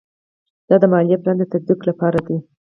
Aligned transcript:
دا 0.67 0.75
د 0.81 0.83
مالي 0.91 1.15
پلان 1.21 1.35
د 1.39 1.43
تطبیق 1.51 1.79
لپاره 1.89 2.19
دی. 2.27 2.37